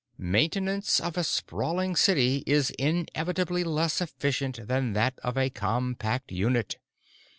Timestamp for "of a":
0.99-1.23, 5.19-5.51